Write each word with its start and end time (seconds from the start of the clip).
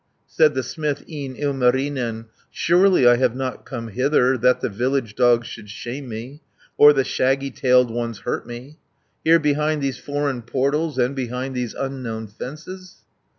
Said 0.25 0.55
the 0.55 0.63
smith, 0.63 1.07
e'en 1.07 1.35
Ilmarinen, 1.35 2.25
"Surely 2.49 3.07
I 3.07 3.17
have 3.17 3.35
not 3.35 3.65
come 3.67 3.89
hither 3.89 4.35
That 4.35 4.59
the 4.61 4.67
village 4.67 5.13
dogs 5.13 5.45
should 5.45 5.69
shame 5.69 6.09
me, 6.09 6.41
Or 6.75 6.91
the 6.91 7.03
shaggy 7.03 7.51
tailed 7.51 7.91
ones 7.91 8.21
hurt 8.21 8.47
me, 8.47 8.79
Here 9.23 9.37
behind 9.39 9.83
these 9.83 9.99
foreign 9.99 10.41
portals, 10.41 10.97
And 10.97 11.15
behind 11.15 11.53
these 11.53 11.75
unknown 11.75 12.25
fences." 12.25 12.95